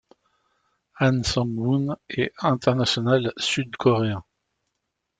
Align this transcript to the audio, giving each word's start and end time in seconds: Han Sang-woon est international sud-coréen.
Han 0.99 1.21
Sang-woon 1.23 1.95
est 2.09 2.33
international 2.39 3.31
sud-coréen. 3.37 4.23